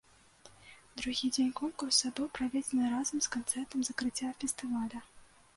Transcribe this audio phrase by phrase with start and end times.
[1.01, 4.99] Другі дзень конкурса быў праведзены разам з канцэртам закрыцця фестываля.